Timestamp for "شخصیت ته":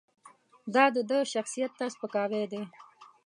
1.33-1.85